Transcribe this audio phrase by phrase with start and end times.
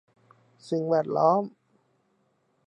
[0.69, 1.43] สิ่งแวดล้อม